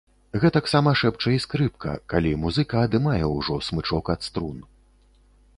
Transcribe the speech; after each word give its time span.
Гэтаксама 0.43 0.93
шэпча 1.01 1.33
і 1.35 1.41
скрыпка, 1.43 1.93
калі 2.13 2.31
музыка 2.45 2.75
адымае 2.89 3.21
ўжо 3.37 3.61
смычок 3.67 4.05
ад 4.15 4.29
струн. 4.31 4.57